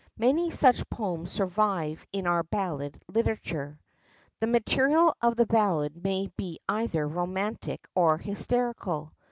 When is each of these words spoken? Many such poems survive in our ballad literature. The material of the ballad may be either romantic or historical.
Many 0.17 0.49
such 0.49 0.89
poems 0.89 1.31
survive 1.31 2.07
in 2.11 2.25
our 2.25 2.41
ballad 2.41 2.99
literature. 3.07 3.79
The 4.39 4.47
material 4.47 5.15
of 5.21 5.35
the 5.35 5.45
ballad 5.45 6.03
may 6.03 6.25
be 6.37 6.59
either 6.67 7.07
romantic 7.07 7.87
or 7.93 8.17
historical. 8.17 9.13